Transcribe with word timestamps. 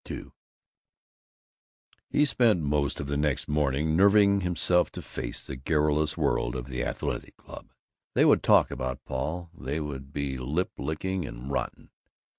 II 0.09 0.31
He 2.09 2.25
spent 2.25 2.63
most 2.63 2.99
of 2.99 3.05
the 3.05 3.17
next 3.17 3.47
morning 3.47 3.95
nerving 3.95 4.41
himself 4.41 4.91
to 4.93 5.01
face 5.03 5.45
the 5.45 5.55
garrulous 5.55 6.17
world 6.17 6.55
of 6.55 6.65
the 6.65 6.83
Athletic 6.83 7.37
Club. 7.37 7.71
They 8.15 8.25
would 8.25 8.41
talk 8.41 8.71
about 8.71 9.05
Paul; 9.05 9.51
they 9.55 9.79
would 9.79 10.11
be 10.11 10.39
lip 10.39 10.71
licking 10.79 11.27
and 11.27 11.51
rotten. 11.51 11.91